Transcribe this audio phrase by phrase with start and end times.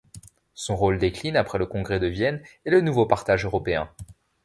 [0.55, 3.87] Son rôle décline après le congrès de Vienne et le nouveau partage européen.